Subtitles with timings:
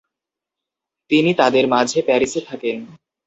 [1.11, 2.77] তিনি তাদের মাঝে প্যারিসে থাকেন।